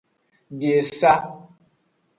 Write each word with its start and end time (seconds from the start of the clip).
Di 0.57 0.69
esa. 0.81 1.13